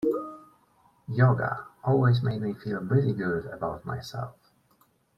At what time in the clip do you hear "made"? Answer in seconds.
2.23-2.41